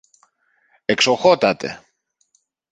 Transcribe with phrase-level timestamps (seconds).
[0.85, 1.81] Εξοχώτατε!